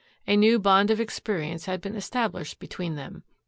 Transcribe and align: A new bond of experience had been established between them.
A 0.25 0.35
new 0.35 0.57
bond 0.57 0.89
of 0.89 0.99
experience 0.99 1.65
had 1.65 1.79
been 1.79 1.95
established 1.95 2.57
between 2.57 2.95
them. 2.95 3.21